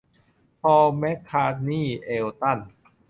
[0.61, 2.59] พอล แมคคาร์ทนีย์ เอลตัน